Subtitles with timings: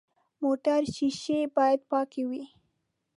[0.43, 2.43] موټر شیشې باید پاکې وي.